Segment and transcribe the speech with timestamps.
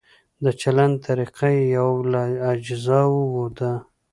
[0.43, 3.71] د چلند طریقه یو له اجزاوو ده.